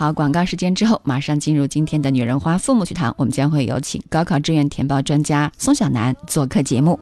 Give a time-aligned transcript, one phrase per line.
[0.00, 6.98] 好，广告时间之后，马上进入今天的女人花父母学堂，我们将会有请高考志愿填报专家宋小楠做客节目。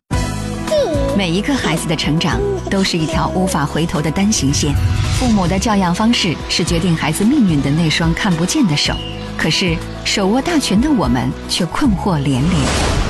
[1.16, 4.74] 每一个孩子的成长都是一条无法回头的单行线，
[5.16, 8.92] 父母的教养方式是决定孩子命运的那双看不见的手。
[9.38, 12.54] 可是手握大权的我们却困惑连连。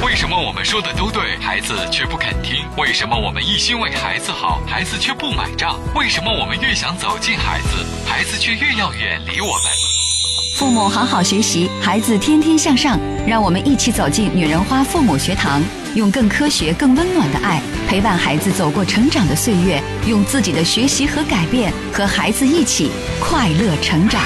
[0.04, 2.64] 为什么我们说的都对，孩子却不肯听？
[2.77, 5.80] 为什么我们一心为孩子好，孩子却不买账？
[5.96, 9.64] 为什么我们越想走近孩子，孩子却越要远离我们？
[10.56, 13.00] 父母好好学习，孩子天天向上。
[13.27, 15.62] 让我们一起走进女人花父母学堂，
[15.95, 24.20] 用更科学、更温暖的爱陪伴孩子走过成长的岁月，用自己的学习和改变和孩子一起快乐成长。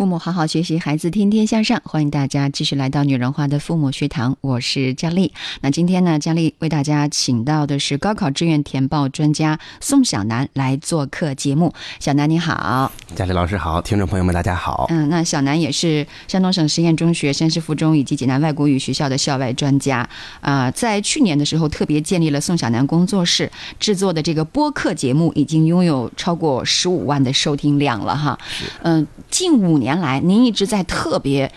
[0.00, 1.78] 父母好好学习，孩子天天向上。
[1.84, 5.30] 欢迎大家继续来到女人花的父母学堂，我是佳丽。
[5.60, 11.74] 那今天呢，佳丽为大家请到的是高考志愿填报专家宋小楠来做客节目。
[11.98, 14.86] 小楠你好，佳丽老师好，听众朋友们大家好。
[14.88, 20.08] 嗯，那小楠也是山东省实验中学、山师附中以及济南外国语学校的校外专家。
[20.40, 28.38] 啊，在去年的时候特别建立了宋小楠工作室，制作的这个播客节目已经拥有超过十五万的收听量了哈。
[28.80, 29.89] 嗯，近五年。
[29.90, 31.50] 年来，您一直在特别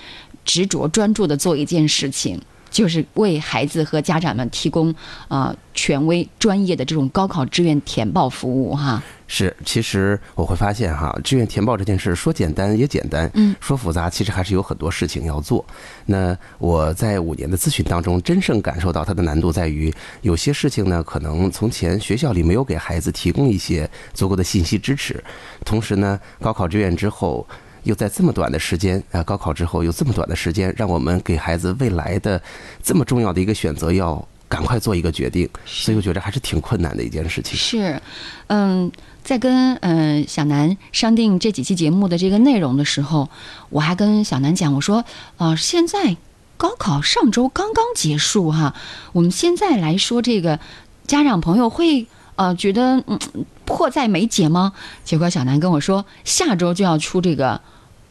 [0.43, 4.93] 执着、专注的做一件事情，就是为孩子和家长们提供
[5.27, 9.03] 啊权威、专业的这种高考志愿填报服务哈。
[9.27, 15.63] 是，其实我会发现哈，志愿填报这件事说简单也简单，嗯，说复杂其实还是有很多事情要做。
[16.07, 25.23] 那我在五年的咨询当中，真正感受到它的难度在于，有些事情呢，可能从前学校里没有给孩子提供一些足够的信息支持，
[25.63, 27.47] 同时呢，高考志愿之后。
[27.83, 32.41] 又在这么短的时间啊，高考之后有这么短的时间，让我们给孩子未来的
[32.81, 37.57] 这么重要的一个选择，要赶快做一个决定，所以我觉得还是挺困难的一件事情。
[37.57, 38.01] 是，
[38.47, 38.91] 嗯，
[39.23, 43.29] 在跟嗯小南商定这几期节目的这个内容的时候，
[43.69, 45.03] 我还跟小南讲，我说
[45.37, 46.15] 啊，现在
[46.55, 48.75] 高考上周刚刚结束哈，
[49.11, 50.59] 我们现在来说这个
[51.05, 53.19] 家长朋友会呃觉得嗯
[53.65, 54.71] 迫在眉睫吗？
[55.03, 57.59] 结果小南跟我说，下周就要出这个。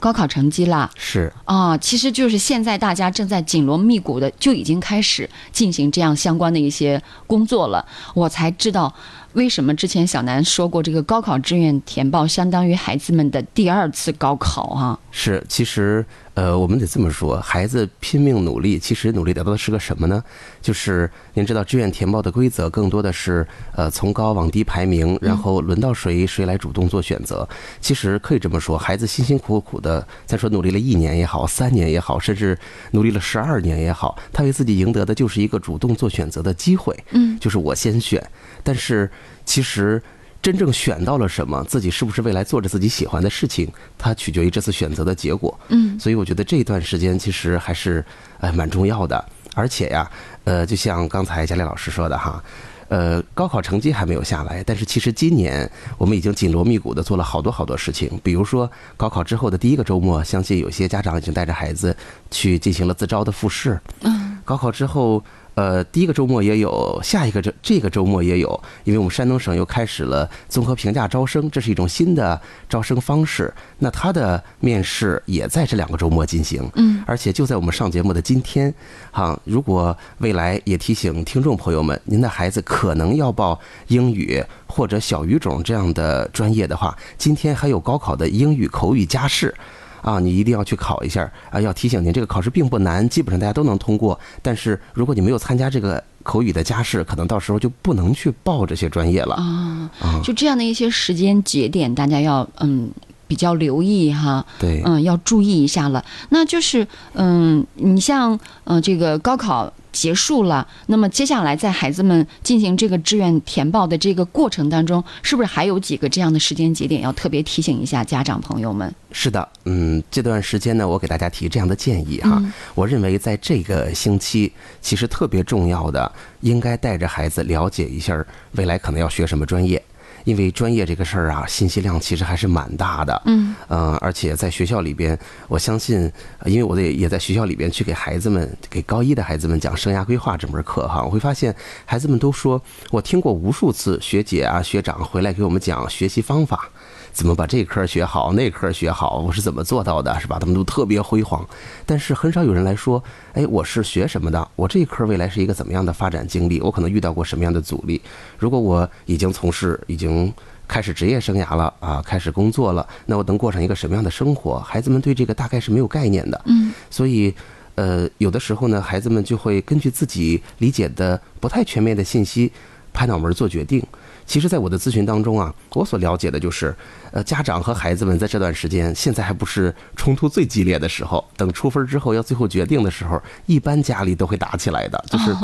[0.03, 8.93] 高考成绩啦，是啊，其实就是现在大家正在紧锣密鼓的就已经开始进行这样相关的一些工作了，我才知道。
[9.35, 14.99] 为什么之前小南说过这个高考志愿填报相当于孩子们的第二次高考啊？
[15.11, 20.25] 是，其实呃，我们得这么说，孩子拼命努力，其实努力得到的是个什么呢？
[20.61, 27.47] 就是您知道志愿填报的规则，更多的是呃从高往低排名，然后轮到谁谁来主动做选择。
[27.81, 32.59] 其实可以这么说，孩子辛辛苦苦的，再说努力了一年也好，三年也好，甚至
[32.93, 36.97] 努力了十二年也好，他为自己赢得的就是一个主动做选择的机会。
[37.11, 38.23] 嗯，就是我先选，
[38.63, 39.11] 但是。
[39.45, 40.01] 其实，
[40.43, 45.57] 真正选到了什么，自己是不是未来做着自己喜欢的事情，它取决于这次选择的结果。
[45.69, 48.05] 嗯，所以我觉得这一段时间其实还是
[48.41, 49.25] 呃蛮重要的。
[49.55, 50.11] 而且呀，
[50.45, 52.43] 呃，就像刚才佳丽老师说的哈，
[52.89, 58.19] 呃，高考成绩还没有下来，但是其实今年我们已经紧锣密鼓的做了好多好多事情。
[58.25, 61.97] 比如说，高考之后的第一个周末，相信有些家长已经带着孩子
[62.33, 63.79] 去进行了自招的复试。
[64.01, 65.23] 嗯，高考之后。
[65.55, 73.53] 呃，第一个周末也有，下一个这这个周末也有，因为我们山东省又开始了综合评价招生，这是一种新的招生方式。
[73.79, 78.73] 那他的面试也在这两个周末进行，嗯，而且就在我们上节目的今天，
[79.11, 89.55] 哈，如果未来也提醒听众朋友们，您的孩子可能要报英语或者小语种这样的专业的话，今天还有高考的英语口语加试。
[90.03, 91.59] 啊，你一定要去考一下啊！
[91.61, 94.19] 要提醒您，这个考试并不难，基本上大家都能通过。
[94.43, 99.91] 但是如果你没有参加这个口语的加试，可能到时候就不能去报这些专业了啊。
[100.23, 102.91] 就这样的一些时间节点，大家要嗯
[103.27, 104.45] 比较留意哈。
[104.59, 106.05] 对，嗯，要注意一下了。
[106.31, 109.73] 那就是嗯，你像嗯这个高考。
[109.93, 118.93] 结束了，那么接下来在孩子们进行这个志愿填报的这个过程当中，是不是还有几个这样的时间节点要特别提醒一下家长朋友们？
[119.13, 122.43] 是的，嗯，这段时间呢，我给大家提这样的建议哈，
[122.75, 124.51] 我认为在这个星期，
[124.81, 126.11] 其实特别重要的，
[126.41, 129.83] 应该带着孩子了解一下未来可能要学什么专业。
[130.25, 133.23] 因为专业这个事儿啊，信息量其实还是蛮大的。
[133.27, 136.11] 嗯，呃，而且在学校里边，我相信，
[136.45, 141.55] 因为我也也在学校里边去给孩子们，给高一的孩子们讲生涯规划这门课哈，我会发现
[141.85, 142.61] 孩子们都说，
[142.91, 146.69] 我听过无数次学姐啊学长回来给我们讲学习方法。
[147.13, 149.19] 怎么把这科学好，那科学好？
[149.19, 150.19] 我是怎么做到的？
[150.19, 150.39] 是吧？
[150.39, 151.47] 他们都特别辉煌，
[151.87, 153.03] 但是很少有人来说，
[153.35, 154.49] 哎，我是学什么的？
[154.57, 156.61] 我这一科未来是一个怎么样的发展经历？
[156.61, 158.01] 我可能遇到过什么样的阻力？
[158.39, 160.33] 如果我已经从事，已经。
[160.69, 164.59] 开始职业生涯了啊，开始工作了，那我能过上一个什么样的生活？
[164.61, 166.41] 孩子们对这个大概是没有概念的。
[166.47, 167.35] 嗯，所以，
[167.75, 172.51] 呃，有的时候呢，孩子们就会根据自己理解的不太全面的信息，
[172.91, 173.85] 拍脑门做决定。
[174.33, 176.75] 其实，在我的咨询当中啊，我所了解的就是，
[177.11, 181.23] 呃，家长和孩子们在这段时间，现在还不是冲突最激烈的时候。
[181.37, 185.37] 等出分之后要最后决定的时候，一般家里都会打起来的， 就是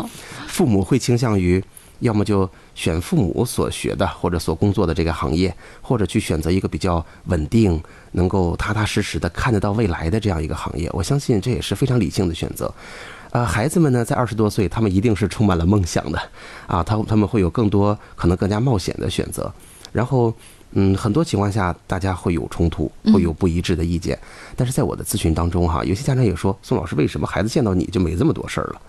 [0.47, 1.63] 父母会倾向于
[1.99, 7.79] 要么就选父母所学的或者所工作的这个行业，或者去选择一个比较稳定、
[8.13, 10.89] 能够踏踏实实的看得到未来的这样一个行业。
[10.95, 12.73] 我相信这也是非常理性的选择。
[13.31, 16.19] 呃，孩子们呢，在二十多岁，他们一定是充满了梦想的，
[16.67, 19.53] 啊，他他们会有更多可能更加冒险的选择，
[19.93, 20.33] 然后，
[20.73, 24.19] 嗯，很多情况下大家会有冲突，会有不一致的意见，
[24.57, 28.81] 但是在我的咨询当中哈，有些家长也说，宋老师，为什么孩子见到你就没这么多事儿了？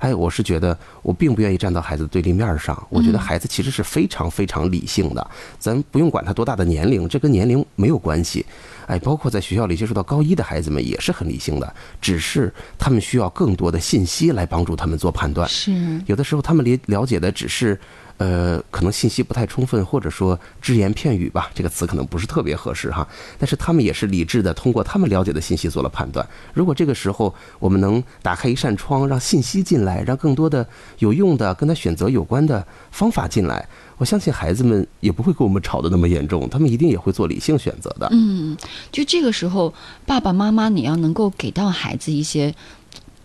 [0.00, 8.44] 哎，我是觉得我并不愿意站到孩子的对立面上，我觉得孩子其实是非常非常理性的，咱不用管他多大的年龄，这跟年龄没有关系。
[8.86, 15.48] 哎，包括在学校里接触到高一的孩子们也是很理性的，只是他们需要更多的信息来帮助他们做判断。
[15.48, 15.72] 是，
[16.06, 17.78] 有的时候他们了了解的只是。
[18.20, 23.08] 呃，可能信息不太充分，或者说只言片语吧，这个词可能不是特别合适哈。
[23.38, 26.28] 但是他们也是理智的，通过他们了解的信息做了判断。
[26.52, 30.66] 如果这个时候我们能打开一扇窗，让信息进来，让更多的
[30.98, 38.06] 有用的跟他选择有关的方法进来，我相信孩子们也不会跟我们吵得那么严重，他们一定也会做理性选择的。
[38.12, 38.54] 嗯，
[38.92, 39.72] 就这个时候，
[40.04, 42.54] 爸爸妈妈你要能够给到孩子一些。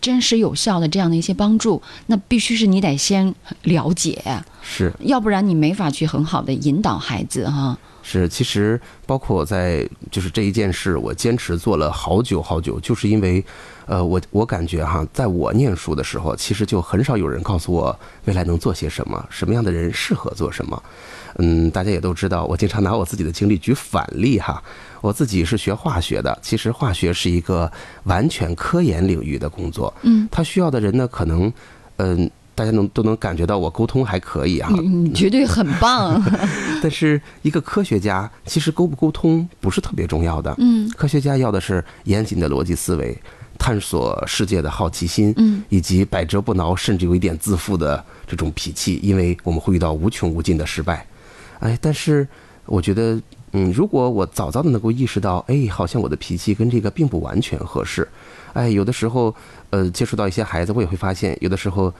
[0.00, 4.22] 真实有效的这样的一些帮助，那必须是你得先了解，
[4.62, 7.76] 是，要不然你没法去很好的引导孩子哈。
[8.08, 13.44] 是，其实包括在就是这一件事，我坚持做了好久好久，就是因为，
[13.86, 20.80] 呃，我我感觉哈，在我念书的时候，其实就很少有人告诉我未来能做些什么，什么样的人适合做什么。
[21.38, 24.62] 嗯，大家也都知道，我经常拿我自己的经历举反例哈。
[25.00, 27.70] 我自己是学化学的，其实化学是一个
[28.04, 29.92] 完全科研领域的工作。
[30.02, 31.52] 嗯，他需要的人呢，可能，
[31.96, 34.68] 嗯，大家能都能感觉到我沟通还可以啊。
[34.72, 36.20] 嗯，绝对很棒。
[36.82, 40.52] 但是一个科学家其实沟不沟通不是特别重要的。
[40.58, 43.16] 嗯，科学家要的是严谨的逻辑思维，
[43.58, 51.06] 探索世界的好奇心，嗯，以及百折不挠，甚至有一点自负的这种脾气，因为我们会遇到无穷无尽的失败。
[51.60, 52.26] 哎，但是
[52.64, 53.20] 我觉得，
[53.52, 58.06] 嗯，如果我早早的能够意识到，哎，好像我的脾气跟这个并不完全合适，
[58.52, 59.34] 哎，有的时候，
[59.70, 61.92] 呃，接触到一些孩子，我也会发现，有的时候，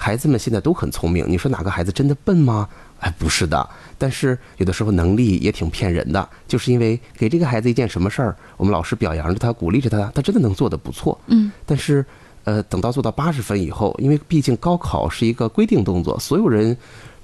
[0.00, 1.24] 孩子们现在都很聪明。
[1.28, 2.68] 你说哪个孩子真的笨吗？
[3.00, 3.68] 哎，不是的。
[3.98, 11.18] 但是有的时候能力也挺骗人的，就是因为给这个孩子一件什么事儿，我们老师表扬着他，鼓励着他，他真的能做得不错。
[11.26, 11.50] 嗯。
[11.66, 12.06] 但是，
[12.44, 16.76] 呃，等到做到八十分以后，因为毕竟高考是一个规定动作，所有人。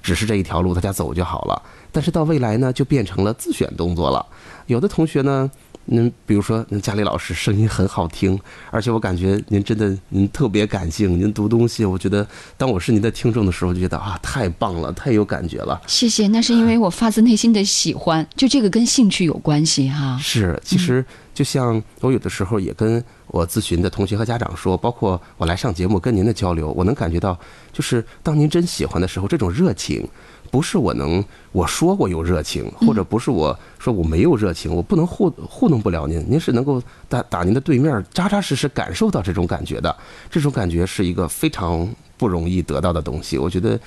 [0.05, 1.59] 只是这一条路，大家走就好了。
[1.91, 4.23] 但是到未来呢，就变成了自选动作了。
[4.67, 5.49] 有的同学呢，
[5.87, 8.39] 嗯，比如说您家里老师声音很好听，
[8.71, 12.27] 而且我感觉您真的您特别感性，您读东西，我觉得
[12.57, 15.79] 当我是您的听众的时候，就觉得啊，太棒了，太有感觉了。
[15.87, 20.17] 谢谢，那是因为我发自内心的喜欢，就这个跟兴趣有关系哈。
[20.21, 23.03] 是，其实就像我有的时候也跟。
[23.27, 27.37] 我咨询的同学和家长说，包括我来上节目跟您的交流，我能感觉到，
[27.73, 30.07] 就是当您真喜欢的时候，这种热情，
[30.55, 31.21] 不是我能
[31.51, 39.93] 我说我有热情，或者不是我说我没有热情，我不能糊糊弄不了您，您是能够打打您的对面，扎扎实实感受到这种感觉的，
[40.31, 43.37] 这种感觉是一个非常不容易得到的东西。
[43.37, 43.77] 我觉得，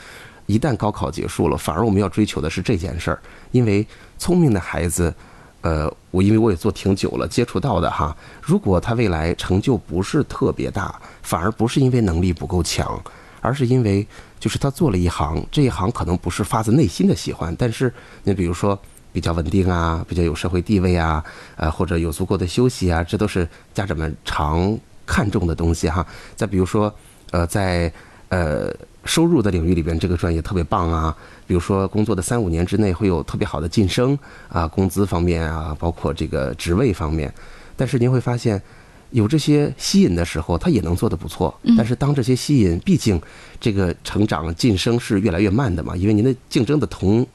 [0.44, 3.18] 一旦高考结束了，反而我们要追求的是这件事儿，
[3.50, 3.86] 因为
[4.18, 5.14] 聪明的孩子。
[5.62, 8.14] 呃，我因为我也做挺久了，接触到的哈。
[8.42, 13.02] 如果他未来成就不是特别大，反而不是因为能力不够强，
[13.48, 14.06] 而是因为
[14.38, 17.92] 就是他做了一行，这一行可能不是发自内心的喜欢，但是
[18.24, 18.78] 你比如说
[19.10, 21.24] 比较稳定啊，比较有社会地位啊，
[21.56, 26.06] 呃，或者有足够的休息啊，这都是家长们常看重的东西哈。
[26.36, 26.94] 再比如说，
[27.30, 27.90] 呃，在
[28.28, 28.72] 呃。
[29.04, 31.16] 收入的领域里边，这个专业特别棒啊！
[31.46, 34.18] 比如说，工作的三五年之内会有特别好的晋升
[34.50, 37.32] 啊，工资方面啊，包括这个职位方面。
[37.74, 38.60] 但是您会发现，
[39.10, 41.54] 有这些吸引的时候，他也能做得不错。
[41.76, 43.20] 但是当这些吸引，毕竟
[43.60, 47.26] 这个成长晋升是越来越慢的嘛，因为您的竞争的同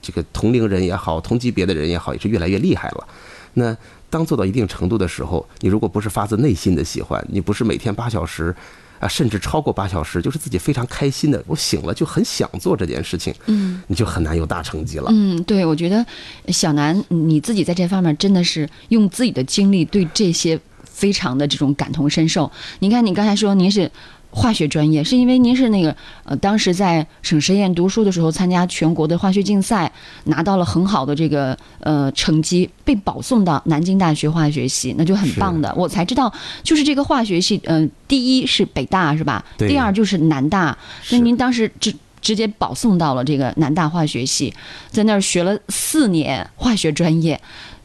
[0.00, 3.06] 这个同龄人也好，同级别的人也好，也是越来越厉害了。
[3.54, 3.76] 那
[4.10, 8.54] 当做到一定程度的时候，你如果不是发自内心的喜欢，你不是每天八小时。
[9.02, 11.42] 啊，甚至超过八小时，就是自己非常开心的。
[11.48, 15.06] 我醒了就很想做这件事情，嗯，你就很难有大成绩了。
[15.10, 16.06] 嗯，对，我觉得
[16.48, 22.48] 小南你自己在这方面真的是用自己的经历对这些非常的这种感同身受。
[22.78, 23.90] 你看，你刚才说您是
[24.34, 29.92] 化学专业，是因为您是那个呃，当时在省实验读书的时候，参加全国的化学竞赛，
[30.24, 35.72] 拿到了很好的这个呃成绩，被保送到南京大学化学系，那就很棒的。
[35.76, 39.44] 我才知道，就是这个化学系，嗯、第一是北大是吧？
[39.58, 40.76] 对第二就是南大。
[41.10, 44.52] 那是您当时直直接保送到了这个南大化学系，
[44.88, 47.38] 在那儿学了四年化学专业。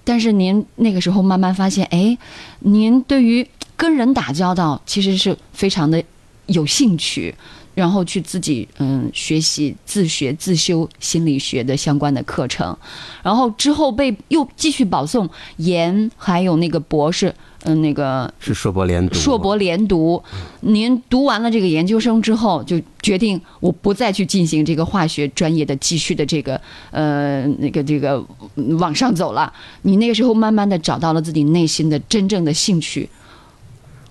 [0.06, 2.18] 但是您那个时候慢慢发现，哎，
[2.60, 6.02] 您对于跟人打交道其实是非常的
[6.48, 7.34] 有兴趣，
[7.76, 12.76] 然后去自己嗯学习自学自修心理学的相关的课程，
[13.24, 20.22] 然后之后被又继续保送研，还有那个博士，嗯，那个是硕博连读，硕博连读。
[20.62, 26.60] 您读完了这个研究生之后，就决定我不再去进行这个化学专业的继续的这个
[26.92, 28.24] 呃那个这个
[28.56, 29.52] 嗯往上走了。
[29.84, 33.10] 你那个时候慢慢的找到了自己内心的真正的兴趣。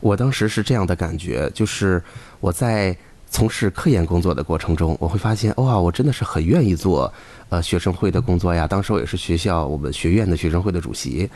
[0.01, 2.03] 我当时是这样的感觉，就是
[2.41, 2.97] 我在
[3.29, 7.13] 从事科研工作的过程中，我会发现，哇，我真的是很愿意做
[7.49, 8.67] 呃学生会的工作呀。
[8.67, 11.29] 当时我也是学校我们学院的学生会的主席，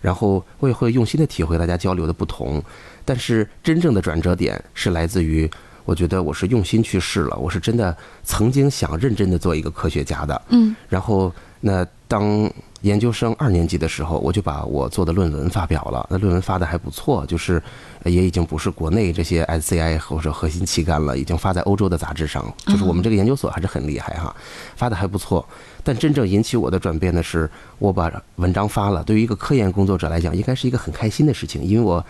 [0.00, 2.62] 然后我也会用心的体会大家交流的不同。
[3.04, 5.50] 但是真正的转折点是来自于，
[5.86, 10.42] 我觉得我是用心去试了，我是真的曾经想认真的做一个科学家的。
[10.50, 12.50] 嗯然后那当
[12.82, 16.06] 研究生二年级的时候，我就把我做的论文发表了。
[16.10, 17.60] 那论文发的还不错，就是
[18.04, 22.44] 也已经不是国内这些 SCI 或者核心期刊了，已经发在欧洲的杂志上。
[22.66, 24.34] 就是我们这个研究所还是很厉害哈，
[24.76, 25.44] 发的还不错。
[25.82, 29.02] 但真正引起我的转变的是，我把文章发了。
[29.02, 32.04] 对于一个科研工作者来讲，应该是一个很开心的事情，因为我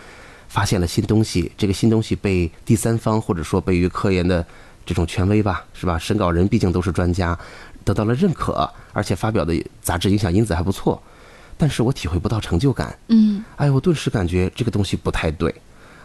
[0.49, 4.45] 发现了新东西，这个新东西被第三方或者说被于科研的
[4.85, 5.99] 这种权威吧，是吧？
[5.99, 7.39] 审稿人毕竟都是专家，
[7.89, 11.03] 得到了认可，而且发表的杂志影响因子还不错。
[11.57, 15.53] 但是我体会不到成就感，嗯哎，我顿时感觉这个东西不太对，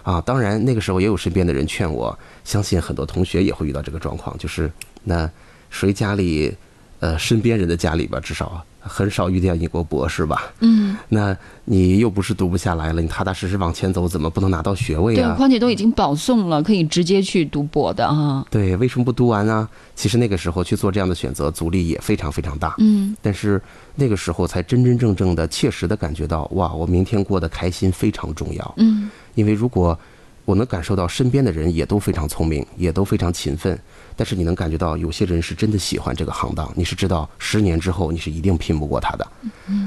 [0.01, 4.71] 啊，当然那个时候也有身边的人劝我，相信很多同学也会遇到这个状况，就是
[5.03, 5.29] 那
[5.69, 6.55] 谁家里，
[7.01, 15.33] 呃，身边人的家里吧，至少很少遇见一过博士吧，嗯，那你又不是读不下来了，你踏踏实实往前走，怎么不能拿到学位对，啊？
[15.35, 18.45] 况且都已经保送了，可以直接去读博的啊。
[18.51, 19.67] 对，为什么不读完呢？
[19.95, 22.75] 其实那个时候去做这样的选择，阻力也非常非常大。
[22.79, 23.61] 嗯但是
[23.95, 28.73] 那个时候才真真正正的、切实的感觉到，哇，我明天过得开心非常重要。
[28.77, 29.97] 嗯因为如果
[30.45, 33.79] 我能感受到身边的人也都非常聪明，也都非常勤奋，
[34.15, 39.27] 但是你能感觉到有些人是真的喜欢这个行当，你是知道十年之后你是一定拼不过他的。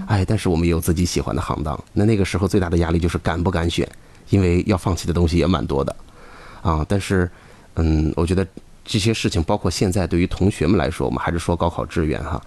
[0.06, 3.86] 哎，但是我们也有自己喜欢的行当，那那个时候最大的压力就是敢不敢选，
[4.30, 5.94] 因为要放弃的东西也蛮多的，
[6.62, 7.30] 啊，但是，
[7.74, 8.46] 嗯，我觉得
[8.84, 12.40] 这些事情，包括现在对于同学们来说，我们还是说高考志愿哈，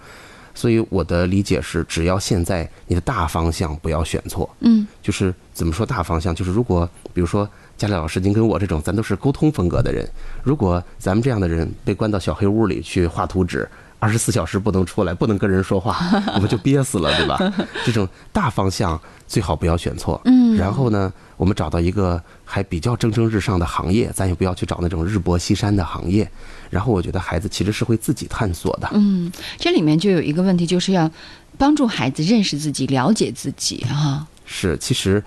[0.54, 4.86] 所以我的理解是，只要现在你的大方向不要选错，嗯。
[5.02, 7.48] 就是怎么说大方向，就是如果比如说
[7.80, 10.06] 佳丽老师，您跟我这种，咱都是沟通风格的人，
[10.42, 13.66] 如果咱们这样的人被关到小黑屋里去画图纸，
[13.98, 15.96] 二十四小时不能出来，不能跟人说话，
[16.36, 17.38] 我们就憋死了，对吧？
[17.82, 20.20] 这种大方向最好不要选错。
[20.26, 26.30] 嗯然后呢，我们找到一个还比较蒸蒸日上的行业，咱也不要去找那种日薄西山的行业。
[26.68, 28.90] 然后我觉得孩子其实是会自己探索的。
[28.92, 31.10] 嗯，这里面就有一个问题，就是要
[31.56, 34.28] 帮助孩子认识自己、了解自己啊。
[34.44, 35.24] 是，其实，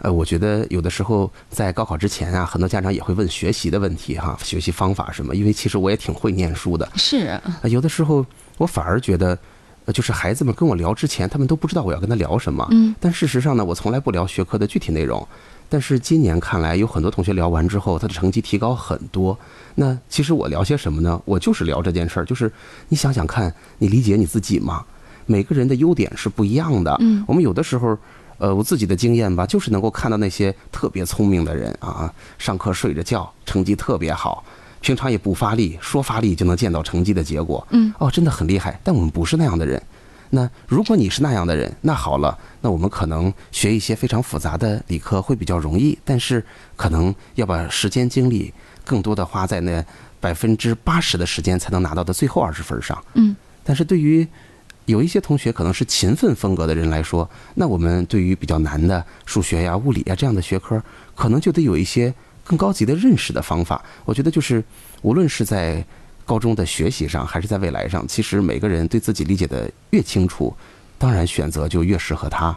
[0.00, 5.34] 呃，我觉得有的时候在高考之前啊，很多家长也会问学习的问题哈，学习方法什么。
[5.34, 8.24] 因为其实我也挺会念书的，是，呃有的时候
[8.58, 9.38] 我反而觉得，
[9.86, 12.66] 呃，就是孩子们跟我聊之前，他们都不知道我要跟他聊什么。
[12.70, 15.26] 嗯但事实上呢，我从来不聊学科的具体内容。
[15.68, 19.36] 但是今年看来，有很多同学聊完之后，他的成绩提高很多。
[19.74, 21.20] 那其实我聊些什么呢？
[21.24, 22.52] 我就是聊这件事儿，就是
[22.88, 24.84] 你想想看，你理解你自己吗？
[25.26, 26.96] 每个人的优点是不一样的。
[27.00, 27.98] 嗯我们有的时候，
[28.38, 34.44] 呃，我自己的经验吧，就是能够看到那些特别聪明的人啊，上课睡着觉，成绩特别好，
[34.80, 37.66] 平常也不发力，说发力就能见到成绩的结果。
[37.70, 38.78] 嗯，哦，真的很厉害。
[38.84, 39.82] 但我们不是那样的人。
[40.28, 48.52] 那如果你是那样的人，那好了，那我们可能学一些非常复杂的理科会比较容易，但是可能要把时间精力
[48.84, 49.84] 更多的花在那
[50.20, 53.02] 百分之八十的时间才能拿到的最后二十分上。
[53.14, 54.26] 嗯但是对于
[54.86, 60.82] 有一些同学可能是勤奋风格的人来说，那我们对于比较难的数学呀、物理呀这样的学科，
[61.14, 62.12] 可能就得有一些
[62.44, 63.84] 更高级的认识的方法。
[64.04, 64.62] 我觉得就是
[65.02, 65.84] 无论是在
[66.24, 70.54] 高中的学习上，还是在未来上，其实每个人对自己理解的越清楚，
[70.98, 72.56] 当然选择就越适合他。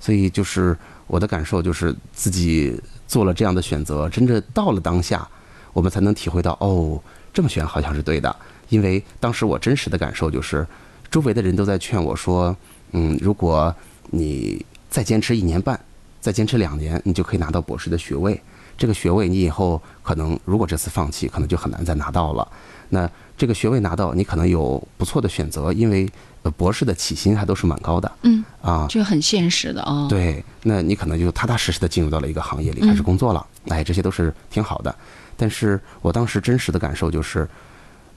[0.00, 5.26] 所以就是我的感受就是自己做了这样的选择，真正到了当下，
[5.72, 6.98] 我们才能体会到哦，
[7.34, 8.34] 这么选好像是对的。
[8.68, 10.66] 因为当时我真实的感受就是，
[11.10, 12.56] 周围的人都在劝我说，
[12.92, 13.74] 嗯，如果
[14.10, 15.78] 你再坚持一年半，
[16.20, 18.40] 再坚持两年，你就可以拿到博士的学位。
[18.78, 22.46] 这个学位你以后可能如果这次放弃，可能就很难再拿到了。
[22.90, 26.08] 那这个学位拿到，你可能有不错的选择，因为
[26.42, 28.12] 呃博士的起薪还都是蛮高的。
[28.22, 30.06] 嗯啊，就很现实的啊。
[30.08, 34.94] 对，那你可能就踏踏实实的进入到了一个行业里开始工作了，哎，这些都是挺好的。
[35.38, 37.48] 但是我当时真实的感受就是，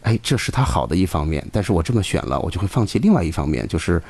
[0.02, 4.02] 哎，这是他好的一方面，但是我这么选了，我就会放弃另外一方面，就是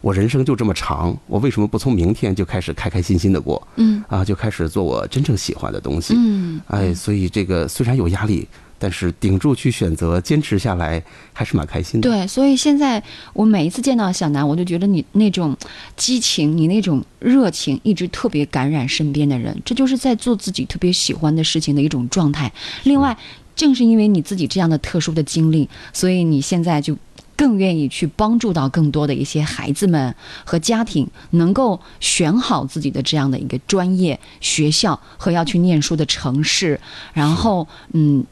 [0.00, 3.66] 我人生就这么长，我为什么不从明天就开始开开心心的过？
[3.76, 6.14] 嗯啊，就开始做我真正喜欢的东西。
[6.16, 8.46] 嗯，哎，所以这个虽然有压力。
[8.84, 11.00] 但是顶住去选择，坚持下来
[11.32, 12.10] 还是蛮开心的。
[12.10, 13.00] 对，所以现在
[13.32, 15.56] 我每一次见到小南，我就觉得你那种
[15.94, 19.56] 激情，你那种热情，一直特别感染身边的人。
[19.64, 22.52] 这就是在做自己特别喜欢的事情的一种状态。
[22.82, 23.16] 另外，
[23.54, 26.96] 正是因为你自己这样的特殊的经历，所以你现在就
[27.36, 36.80] 更愿意去帮助到更多的一些孩子们和家庭，能够选好自己的这样的一个专业学校和要去念书的城市，
[37.12, 38.24] 然后嗯。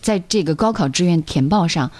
[0.00, 1.90] 在这个高考志愿填报上，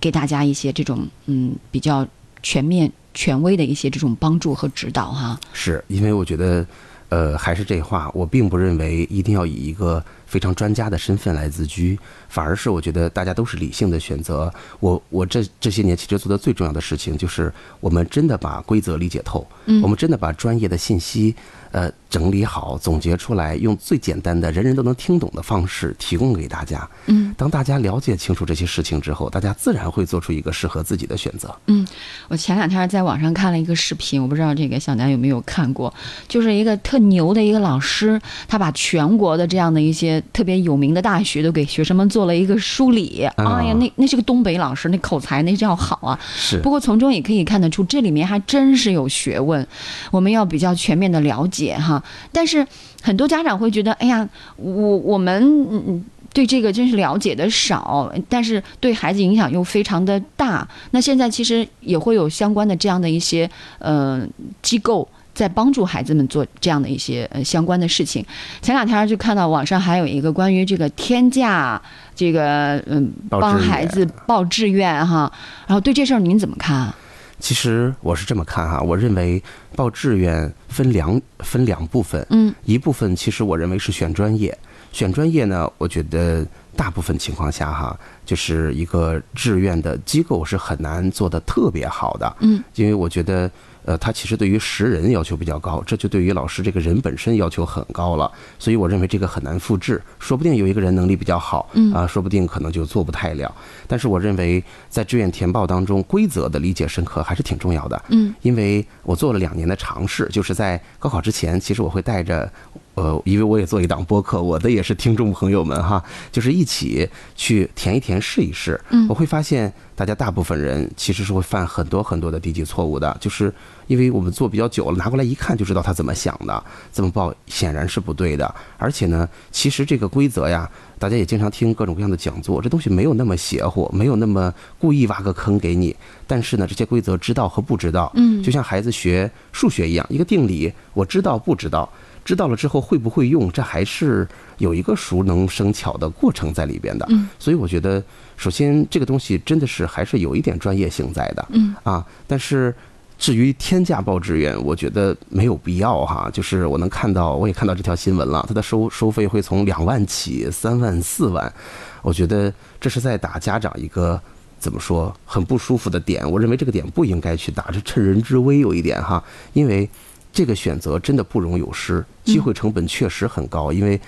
[0.00, 2.06] 给大家一些这种嗯比较
[2.42, 5.38] 全面、权威的一些这种帮助和指导哈。
[5.52, 6.66] 是因为我觉得，
[7.10, 11.96] 呃，还是这话，我并不认为一定要以一个非常专家的身份来自居，
[12.28, 14.52] 反而是我觉得大家都是理性的选择。
[14.80, 21.36] 我我这这些年其实做的最重要的事情，就是我们真的把规则理解透，嗯，我们真的把专业的信息。
[21.74, 26.88] 呃，整理好，总结出来，用最简单的人人都能听懂的方式提供给大家。
[27.06, 31.52] 嗯，当大家了解清楚这些事情之后，大家自然会做出一个适合自己的选择。
[31.66, 31.84] 嗯，
[32.28, 35.92] 我前两天在网上看了一个视频，我不知道这个小南有没有看过，
[36.28, 43.28] 就是一个特牛的一个老师，他把全国的这样的一些特别有名的大学都给学生们做了一个梳理。
[43.34, 46.20] 哎呀，那那是个东北老师，那口才那叫好啊。
[46.36, 46.60] 是。
[46.60, 49.66] 不过从中也可以看得出，这里面还真是有学问，
[50.12, 51.63] 我们要比较全面的了解。
[51.72, 52.02] 哈，
[52.32, 52.66] 但是
[53.02, 60.66] 很多家长会觉得，哎呀，我我们对这个真是了解的少，但是对孩子影响又非常的大。
[60.90, 64.26] 那现在其实也会有相关的这样的一些呃
[64.60, 68.24] 机构在帮助孩子们做这样的一些呃相关的事情。
[68.60, 71.80] 前两天就看到网上还有一个关于这个天价，
[72.16, 75.30] 这个嗯帮孩子报志愿哈，
[75.68, 76.92] 然后对这事儿您怎么看？
[77.38, 79.42] 其实我是这么看哈，我认为
[79.76, 84.56] 报志愿分两分两部分，嗯，一部分其实我认为是选专业，
[84.92, 93.50] 选专业呢，我觉得大部分情况下哈，就是一个志愿的机构是很难做的特别好的，嗯，因为我觉得。
[93.84, 100.00] 呃，他其实对于识人要求比较高，这就对于老师这个人本身要求很高了，所以我认为这个很难复制。
[100.18, 103.54] 说不定有一个人能力比较好，啊，说不定可能就做不太了。
[103.86, 108.02] 但是我认为在志愿填报当中，规则的理解深刻还是挺重要的。
[108.08, 112.50] 嗯，因为我做了两年的尝试，就是在高考之前，其实我会带着。
[112.94, 118.80] 呃，因为我也做一档播客，我的也是听众朋友们哈，就是一起去填一填试一试。
[118.90, 123.52] 嗯，我会发现大家大部分人其实是会犯很多很多的低级错误的，就是
[123.86, 128.52] 因为我们做比较久了，拿过来一看就知道他怎么想的，这么报显然是不对的。
[128.76, 135.94] 而且呢，其实这个规则呀，大家也经常听各种各样的讲座，这东西没有那么邪乎，没有那么故意挖个坑给你。
[136.26, 141.88] 但是呢，这些规则知道和不知道，嗯，就像孩子学数学一样，一个定理我知道不知道。
[142.24, 147.04] 知道了之后会不会用，这还是有一个熟能生巧的过程在里边的。
[147.10, 148.02] 嗯，所以我觉得，
[148.36, 151.46] 首先这个东西真的是还是有一点专业性在的。
[151.50, 152.74] 嗯，啊，但是
[153.18, 156.30] 至于天价报志愿，我觉得没有必要哈。
[156.32, 161.52] 就是我能看到，我也看到这条新闻了，它的收收费会从两万起，三万、四万。
[162.00, 164.18] 我觉得这是在打家长一个
[164.58, 166.28] 怎么说很不舒服的点。
[166.30, 169.86] 我认为这个点不应该去打，这趁人之危有一点哈，因为。
[170.34, 173.72] 这个选择真的不容有失，机会成本确实很高。
[173.72, 173.98] 因为，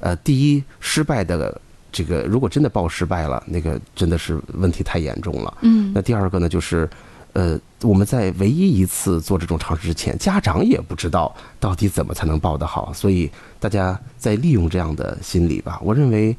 [0.00, 1.60] 呃，第一，失败的
[1.92, 5.58] 这个如果真的报失败了，那个真的是问题太严重了。
[5.60, 5.92] 嗯。
[5.94, 6.88] 那第二个呢，就是，
[7.34, 15.78] 呃，我们在唯一一次做这种尝试之前，家长也不知道到底怎么才能报得好，所以大家在利用这样的心理吧。
[15.82, 16.34] 我认为。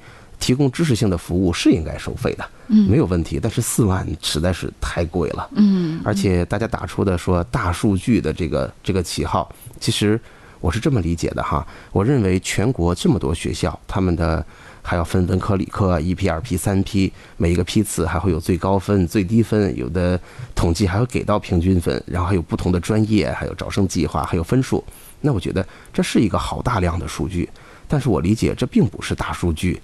[0.45, 3.39] 提供知识性的服务是应该收费的，嗯，没有问题。
[3.41, 10.21] 但是四万实在是太贵了，嗯，而且大家打出的说大数据的这个这个旗号，其实
[10.59, 11.65] 我是这么理解的哈。
[11.91, 14.45] 我认为全国这么多学校，他们的
[14.83, 20.19] 还要分文科、理科，一批、二批、三批，每一个批次还会有最高分、最低分，有的
[20.53, 24.83] 统计还会给到平均分，然后还有不同的专业，还有招生计划，还有分数。
[25.21, 27.49] 那我觉得这是一个好大量的数据，
[27.87, 29.81] 但是我理解这并不是大数据。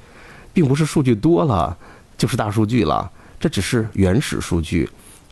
[0.54, 1.78] 并不是数据多了
[2.18, 3.10] 就是大数据了，
[3.40, 4.90] 这只是原始数据。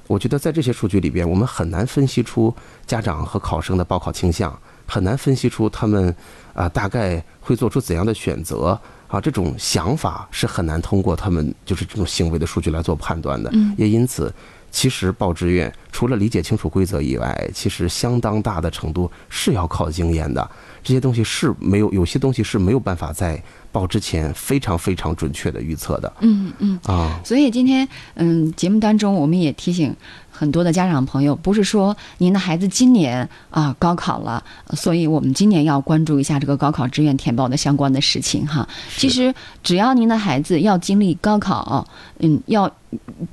[0.08, 2.51] 我觉得在这些数据里边，我们很难分析出
[2.88, 6.15] 家长和考生的报考倾向，很难分析出他们
[6.53, 13.51] 啊大概会做出怎样的选择啊，这种想法是很难通过他们就是这种行为的数据来做判断的。
[13.53, 14.34] 嗯也因此，
[14.71, 20.49] 其实报志愿除了理解清楚规则以外，其实相当大的程度是要靠经验的。
[20.84, 26.80] 这些东西是没有，有些东西是没有办法在报之前非常非常准确的预测的嗯嗯。
[26.84, 27.20] 啊。
[27.24, 29.96] 所以今天，嗯，节目当中我们也提醒
[30.39, 34.41] 很多的家长朋友，不是说您的孩子今年啊高考了，
[34.73, 38.65] 所以我们今年要关注一下这个高考志愿填报的相关的事情哈。
[38.95, 41.86] 其实只要您的孩子要经历高考，
[42.19, 42.71] 嗯，要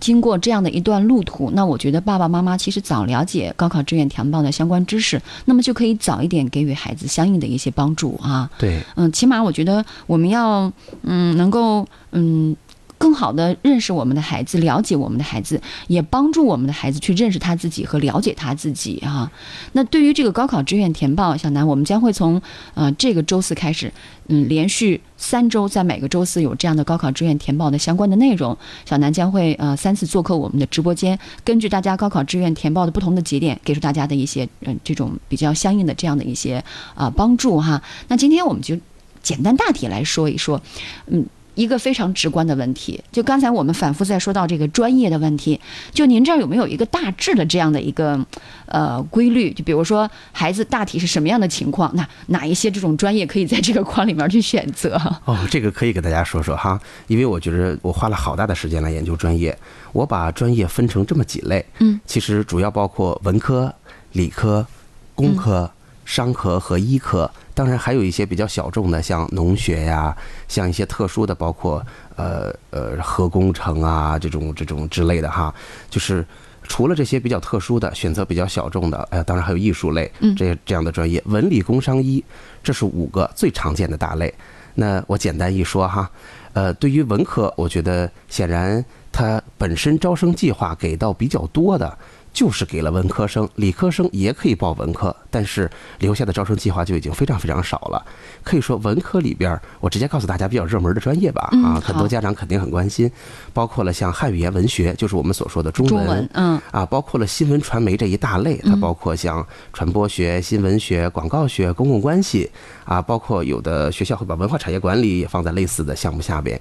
[0.01, 8.51] 经过这样的一段路途，那我觉得爸爸妈妈其实早了解高考志愿填报的相关知识，那么就可以早一点给予孩子相应的一些帮助啊。
[8.59, 12.57] 对，嗯，起码我觉得我们要嗯能够嗯
[12.99, 19.31] 更好的认识我们的孩子，了解我们的孩子，也帮助我们的孩子去认识他自己和了解他自己啊。
[19.73, 22.41] 那对于这个高考志愿填报，小南，我们将会从
[22.75, 23.93] 呃这个周四开始，
[24.29, 28.57] 嗯，连续三周，在每个周四有这样的高考志愿填报的相关的内容。
[28.85, 37.83] 小南将会呃三次做客我们的直播间，根据大家高考志愿填报的不同的节点，给出大家的一些嗯、这种比较相应的这样的一些啊、帮助哈。
[38.09, 38.77] 那今天我们就
[39.23, 40.61] 简单大体来说一说，
[41.09, 41.27] 嗯。
[41.57, 45.61] 一个非常直观的问题，就刚才我们反复在说到这个专业的问题，
[45.93, 48.25] 就您这儿有没有一个大致的这样的一个
[48.67, 49.53] 呃规律？
[49.53, 55.01] 就比如说孩子大体是什么样的情况，那哪一些这种专业可以在这个框里面去选择？
[55.25, 59.57] 哦，这个可以给大家说说哈，因为我觉得我花了好大的时间来研究专业，
[59.93, 63.75] 我把专业分成这么几类，嗯，其实主要包括文科、
[64.13, 64.67] 理科、
[65.15, 65.71] 工科、
[66.05, 70.15] 商科和医科，当然还有一些比较小众的，像农学呀，
[70.47, 75.53] 像一些特殊的，包括呃呃核工程啊这种这种之类的哈，
[75.89, 76.25] 就是。
[76.69, 82.25] 除了这些比较特殊的选择比较小众的，呃，当然还有艺术类，嗯这这样的专业，文理工商医，
[82.61, 84.35] 这是五个最常见的大类。
[84.75, 86.11] 那我简单一说哈，
[86.55, 91.97] 呃，对于文科，我觉得显然它本身招生计划给到比较多的，
[92.33, 98.03] 就是给了文科生，理科生也可以报文科，但是留下的招生计划就已经非常非常少了。
[98.43, 103.11] 可以说文科里边，我直接告诉大家比较热门的专业吧，嗯啊，很多家长肯定很关心，
[103.53, 106.59] 包括了像汉语言文学，就是我们所说的中中文，嗯。
[106.71, 112.51] 啊，包括了新闻传媒这一大类，它包括像传播学、新闻学、广告学、公共关系
[112.87, 116.59] 啊，包括有的学校会把文化产业管理也放在类似的项目下边。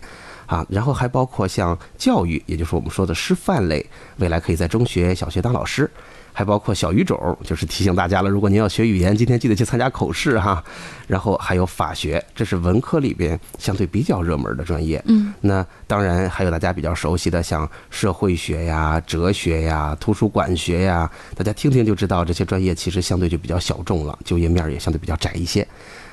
[0.47, 3.83] 啊，然后还包括像教育，也就是我们说的师范类，
[4.17, 5.89] 未来可以在中学、小学当老师，
[6.37, 10.61] 还包括小语种，就是提醒大家了，如果您要学语言，今天记得去参加口试哈。
[11.07, 15.01] 然后还有法学，这是文科里边相对比较热门的专业。
[15.07, 25.65] 嗯，那当然还有大家比较熟悉的，像社会学呀、哲学呀、图书馆学呀，大家听听就知道，这些专业其实相对就比较小众了，就业面也相对比较窄一些。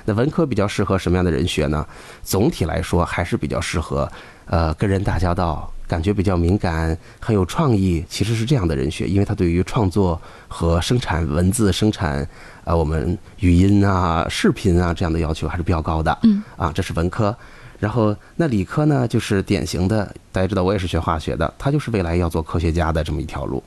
[0.04, 1.86] 那文科比较适合什么样的人学呢？
[2.22, 4.10] 总体来说还是比较适合，
[4.46, 12.26] 呃，跟人打交道，感觉比较敏感，很有创意，其实是这样的人学，因为他对于创作和生产文字、生产
[12.64, 16.18] 呃我们语音啊、视频啊这样的要求还是比较高的。
[16.22, 17.34] 嗯，啊，这是文科。
[17.78, 23.62] 然后那理科呢，就是典型的，大家知道我也是学化学的，他就是未来要做科学家的这么一条路。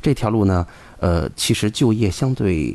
[0.00, 0.66] 这条路呢，
[0.98, 2.74] 呃，其实就业相对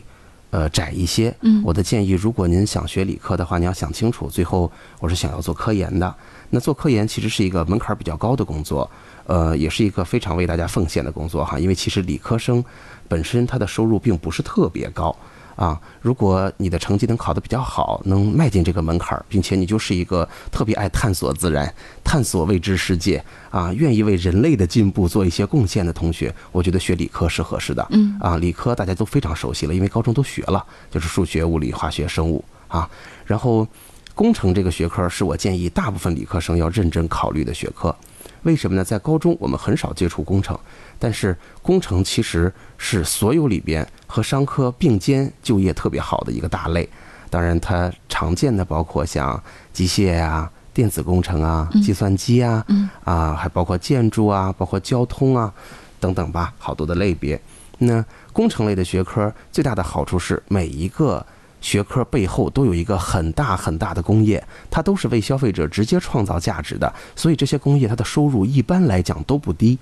[0.51, 1.35] 呃窄一些。
[1.41, 6.15] 嗯我的建议，如果您想学理科的话，你要想清楚，最后我是想要做科研的。
[6.49, 8.89] 那做科研其实是一个门槛比较高的工作，
[9.25, 11.59] 呃，也是一个非常为大家奉献的工作哈。
[11.59, 12.63] 因为其实理科生
[13.07, 15.15] 本身他的收入并不是特别高
[15.55, 15.79] 啊。
[16.01, 27.85] 如果你的成绩能考得比较好，能迈进这个门槛儿，并且你就是一个特别爱探索自然、探索未知世界啊，愿意为人类的进步做一些贡献的同学，我觉得学理科是合适的。
[27.91, 32.89] 嗯啊，理科大家都非常熟悉了，因为高中都学了，就是数学、物理、化学、生物啊。
[33.25, 33.67] 然后，
[34.13, 37.95] 工程这个学科是我建议大部分理科生要认真考虑的学科。
[38.43, 38.83] 为什么呢？
[38.83, 40.57] 在高中我们很少接触工程，
[40.99, 46.87] 但是工程其实是所有里边和商科并肩就业特别好的一个大类。
[47.29, 49.41] 当然，它常见的包括像
[49.73, 55.51] 机械呀、电子工程啊、计算机啊，嗯啊，还包括建筑啊，包括交通啊，
[55.99, 57.39] 等等吧，好多的类别。
[57.79, 61.25] 那工程类的学科最大的好处是每一个
[61.59, 69.77] 学科背后都有一个很大很大的工业，它都是为消费者直接创造价值的，所以这些工业它的收入一般来讲都不低。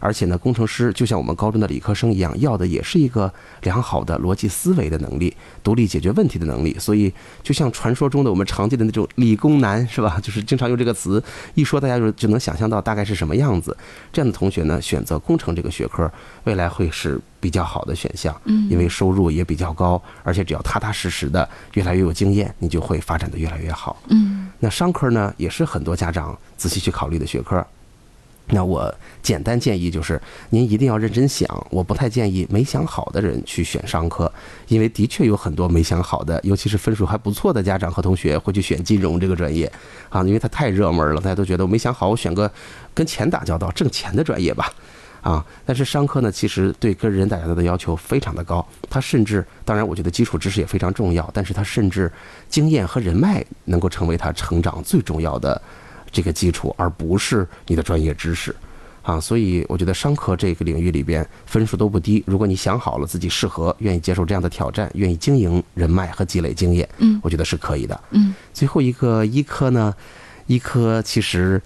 [0.00, 3.32] 而且呢，工程师就像我们高中的理科生一样，要的也是一个
[3.62, 6.76] 良好的逻辑思维的能力，独立解决问题的能力。
[6.78, 10.18] 所以，就像传说中的我们常见的那种理工男，是吧？
[10.22, 11.22] 就是经常用这个词，
[11.54, 13.76] 一说大家就就能想象到大概是什么样子。
[14.12, 16.10] 这样的同学呢，选择工程这个学科，
[16.44, 18.34] 未来会是比较好的选项。
[18.44, 24.00] 嗯，因为收入也比较高，而且只要踏踏实实的，越来越有经验，你就会发展的越来越好。
[24.08, 27.66] 嗯，那商科呢，也是很多家长仔细去考虑的学科。
[28.50, 31.46] 那我简单建议就是，您一定要认真想。
[31.70, 34.32] 我不太建议没想好的人去选商科，
[34.68, 39.70] 因为的确有很多没想好的，尤其是分数还不错的家长和同学会去选金融这个专业，
[40.08, 42.50] 啊，因为它太热门了，大家都觉得我没想好，我选个
[42.94, 44.72] 跟钱打交道、挣钱的专业吧，
[45.20, 45.44] 啊。
[45.66, 52.10] 但是商科呢，其实对跟人打交道的要求非常的高，它甚至，当然我觉得基础知识也非常重要，但是它甚至
[52.48, 55.60] 经验和人脉能够成为他成长最重要的。
[56.10, 58.54] 这个基础，而不是你的专业知识，
[59.02, 62.22] 啊，所以我觉得商科这个领域里边分数都不低。
[62.26, 68.00] 如果你想好了自己适合，愿意接受这样的挑战，愿意经营人脉和积累经验，嗯，我觉得是可以的。
[68.10, 69.94] 嗯，最后一个医科呢，
[70.46, 71.60] 医科其实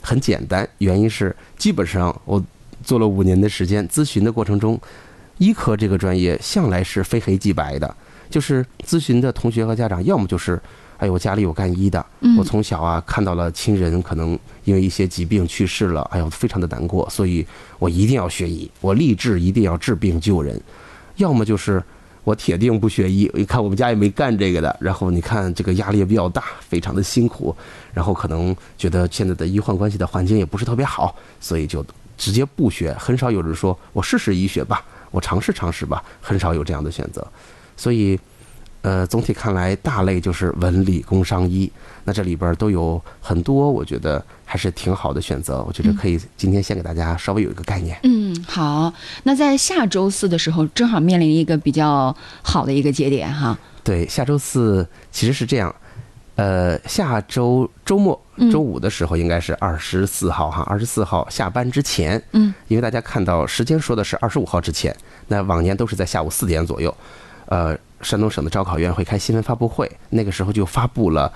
[0.00, 2.42] 很简单，原因是基本上我
[2.82, 4.80] 做了五年的时间咨询的过程中，
[5.38, 7.96] 医科这个专业向来是非黑即白的，
[8.30, 10.60] 就是咨询的同学和家长要么就是。
[10.98, 12.04] 哎，我家里有干医的，
[12.36, 17.46] 我从小啊看到了亲人可能因为一些疾病去世了，哎呦，非常的难过，所以
[17.78, 20.60] 我一定要学医，我立志一定要治病救人。
[21.16, 21.80] 要么就是
[22.24, 27.54] 我铁定不学医，一看我们家也没干这个的，然后你看这个压力也比较大，非常的辛苦，
[27.94, 32.92] 然后可能觉得现在的医患关系的环境也不是特别好，所以就直接不学。
[32.98, 37.24] 很少有人说我试试医学吧，我尝试尝试吧，很少有这样的选择，
[37.76, 38.18] 所以。
[38.88, 41.70] 呃，总体看来，大类就是文理工商医，
[42.04, 45.62] 那这里边都有很多，我觉得还是挺好的选择。
[45.68, 47.98] 我觉得可以今天先给大家稍微有一个概念。
[48.04, 48.90] 嗯，好。
[49.24, 53.58] 那在下周四的时候，正好面临一个比较好的一个节点哈。
[53.84, 55.74] 对，下周四其实是这样，
[56.36, 58.18] 呃，下周周末
[58.50, 62.22] 周五的时候应该是二十四号哈，二十四号下班之前。
[62.32, 62.54] 嗯。
[62.68, 64.96] 因为大家看到时间说的是二十五号之前，
[65.26, 66.96] 那往年都是在下午四点左右，
[67.48, 67.76] 呃。
[68.00, 71.32] 山东省的招考院会开新闻发布会，那个时候就发布了，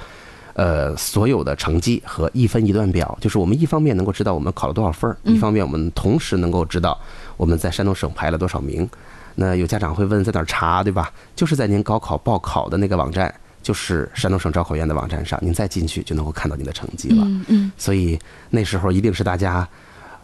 [0.55, 3.18] 呃，所有的成绩和一分一段表。
[3.20, 6.96] 就是我们一方面能够知道我们考了多少分，一方面我们同时能够知道
[7.37, 8.88] 我们在山东省排了多少名。
[9.35, 11.12] 那有家长会问在哪儿查，对吧？
[11.35, 17.25] 就是在您高考报考的那个网站，就是山东省招考院的网站上，您再进去就能够看到您的成绩了。
[17.25, 17.72] 嗯嗯。
[17.77, 18.16] 所以
[18.51, 19.68] 那时候一定是大家。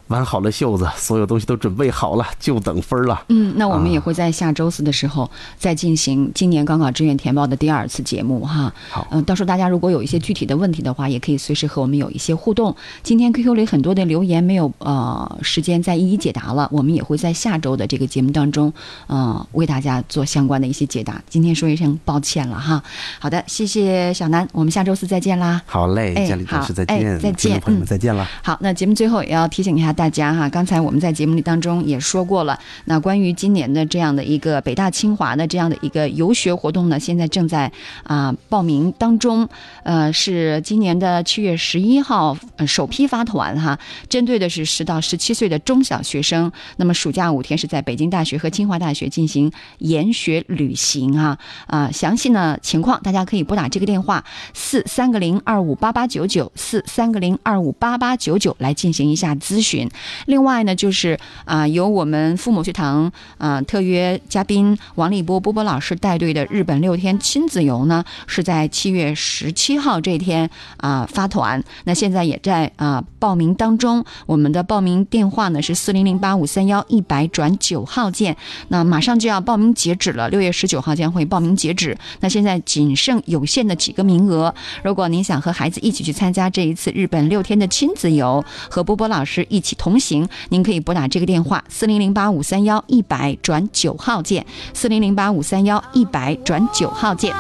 [0.09, 3.23] 挽好了袖子，所有东西都准备好了，就等分了。
[3.29, 8.73] 嗯，那我们也会在下周四的时候再进行今年高考志愿填报的第二次节目哈。
[8.91, 12.75] 好，嗯，到时候大家如果有一些具体的问题的话，也可以随时和我们有一些互动。
[13.03, 18.73] 今天 QQ 里很多的留言没有呃时间再一一解答了，我们也会在下周的这个节目当中，
[19.09, 21.23] 嗯，为大家做相关的一些解答。
[21.29, 22.83] 今天说一声抱歉了哈。
[23.19, 25.61] 好的，谢谢小南，我们下周四再见啦。
[25.67, 28.27] 好嘞，哎，家里老师再见，再见，朋友们再见了。
[28.43, 29.93] 好，那节目最后也要提醒一下。
[29.99, 32.57] 大家哈，刚才我们在节目里当中也说过了。
[32.85, 37.73] 那关于今年的这样的一个北大清华的这样的一个游学活动呢，现在正在
[38.05, 39.49] 啊报名当中。
[39.83, 43.77] 呃，是今年的七月十一号首批发团哈，
[44.09, 46.53] 针对的是十到十七岁的中小学生。
[46.77, 51.91] 那么暑假五天是在北京大学和清华大学进行研学旅行哈啊。
[51.91, 59.35] 详细呢情况大家可以拨打这个电话四三个零二五八八九九四三个零二五八八九九来进行一下。
[59.49, 59.88] 咨询，
[60.27, 71.63] 另外呢，就是啊，由我们父母学堂啊特约嘉宾王立波波波老师带队的日本六天亲子游呢，是在七月十七号这天啊发团。
[71.85, 78.37] 那现在也在啊报名当中，我们的报名电话呢是四零零八五三幺一百转九号键。
[78.69, 81.97] 那马上就要报名截止了，六月十九号将会报名截止。
[82.21, 89.39] 那现在仅剩有限的几个名额，如果您想和孩子一起去参加这一次日本六天的亲子游，和波波老师。
[89.49, 97.35] 一起同行，您可以拨打这个电话四零零八五三幺一百转九号键，四零零八五三幺一百转九号键。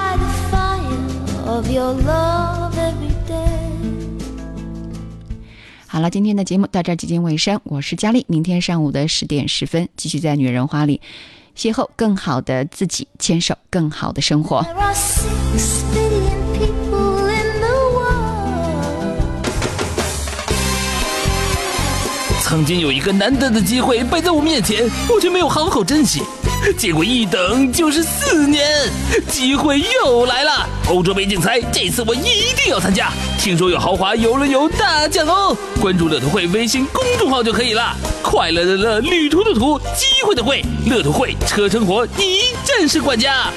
[5.86, 11.00] 好了，今天的节目到这儿接近尾声，我是佳丽，明天上午的十点十分继续在《女人花》里
[11.56, 14.64] 邂逅更好的自己，牵手更好的生活。
[22.48, 26.22] 曾经有一个难得的机会摆在我面前，我却没有好好珍惜。
[26.78, 28.90] 结果一等就是四年，
[29.28, 30.66] 机会又来了！
[30.88, 33.12] 欧洲杯竞猜，这次我一定要参加。
[33.38, 35.54] 听说有豪华游轮游大奖哦！
[35.78, 37.94] 关注乐图会微信公众号就可以了。
[38.22, 43.52] 快乐的乐，旅途的途，机会的会，乐图会车生活一站式管家。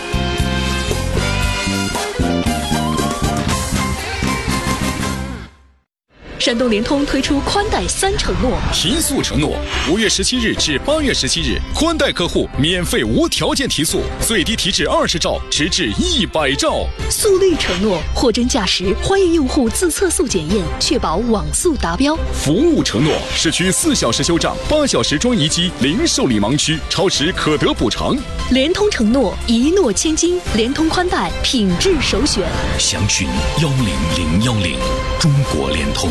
[6.41, 9.55] 山东联通推出宽带三承诺，提速承诺：
[9.87, 16.87] 五月十七日至八月十七日，宽带客户免费无条件提速，最低提至二十兆，直至一百兆。
[17.11, 22.17] 速率承诺：货真价实，欢迎用户自测速检验，确保网速达标。
[22.33, 28.17] 服务承诺：市区四小时修账，八小时装移机，零受理盲区，超时可得补偿。
[28.49, 32.43] 联通承诺：一诺千金，联通宽带品质首选。
[32.79, 33.27] 详询
[33.61, 33.85] 幺零
[34.17, 34.79] 零幺零，
[35.19, 36.09] 中国联通。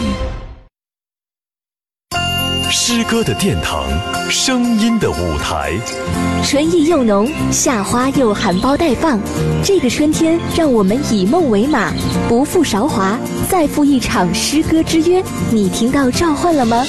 [2.72, 3.84] 诗歌的殿堂，
[4.30, 5.72] 声音的舞台。
[6.44, 9.18] 春意又浓，夏花又含苞待放。
[9.60, 11.92] 这个春天，让我们以梦为马，
[12.28, 15.20] 不负韶华，再赴一场诗歌之约。
[15.50, 16.84] 你听到召唤了吗？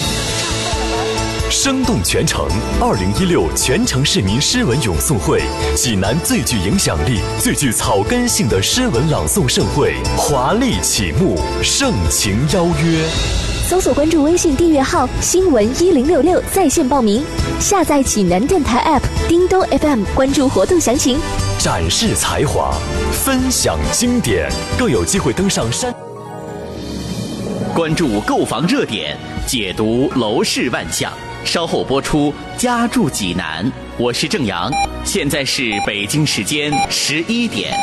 [1.49, 2.45] 生动全城，
[2.79, 5.41] 二零一六全城市民诗文咏诵会，
[5.75, 13.50] 济南最具影响力、最具草根性的诗文朗诵盛会华丽启幕，盛情邀约。
[13.71, 17.23] 搜索关注微信订阅号“新闻一零六六”在线报名，
[17.57, 21.17] 下载济南电台 App、叮咚 FM 关注活动详情。
[21.57, 22.73] 展示才华，
[23.13, 25.95] 分享经典，更有机会登上山。
[27.73, 29.15] 关注购房热点，
[29.47, 31.09] 解读楼市万象。
[31.45, 34.69] 稍后播出，家住济南，我是郑阳。
[35.05, 37.73] 现在是北京时间十一点。